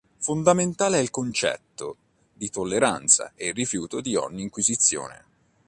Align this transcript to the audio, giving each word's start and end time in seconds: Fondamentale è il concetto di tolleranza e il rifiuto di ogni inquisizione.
Fondamentale 0.17 0.97
è 0.97 0.99
il 1.01 1.11
concetto 1.11 1.95
di 2.33 2.49
tolleranza 2.49 3.33
e 3.35 3.49
il 3.49 3.53
rifiuto 3.53 4.01
di 4.01 4.15
ogni 4.15 4.41
inquisizione. 4.41 5.25